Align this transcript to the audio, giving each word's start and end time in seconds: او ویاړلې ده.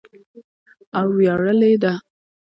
او 0.97 1.05
ویاړلې 1.17 1.71
ده. 1.83 1.93